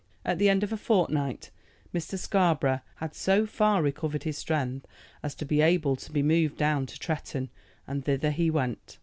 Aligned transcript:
At 0.25 0.39
the 0.39 0.49
end 0.49 0.63
of 0.63 0.73
a 0.73 0.77
fortnight 0.77 1.51
Mr. 1.93 2.17
Scarborough 2.17 2.79
had 2.95 3.13
so 3.13 3.45
far 3.45 3.83
recovered 3.83 4.23
his 4.23 4.35
strength 4.35 4.87
as 5.21 5.35
to 5.35 5.45
be 5.45 5.61
able 5.61 5.95
to 5.95 6.11
be 6.11 6.23
moved 6.23 6.57
down 6.57 6.87
to 6.87 6.97
Tretton, 6.97 7.49
and 7.85 8.03
thither 8.03 8.31
he 8.31 8.49
went. 8.49 8.97